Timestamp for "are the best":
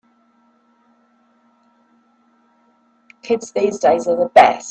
4.07-4.59